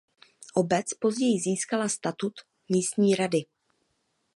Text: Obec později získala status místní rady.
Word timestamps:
Obec 0.55 0.87
později 0.99 1.39
získala 1.39 1.89
status 1.89 2.33
místní 2.69 3.15
rady. 3.15 3.45